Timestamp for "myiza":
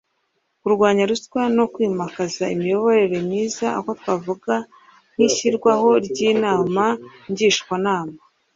3.27-3.65